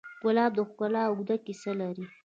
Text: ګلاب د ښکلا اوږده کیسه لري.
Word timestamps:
ګلاب 0.23 0.51
د 0.55 0.59
ښکلا 0.69 1.03
اوږده 1.07 1.35
کیسه 1.45 1.71
لري. 1.81 2.05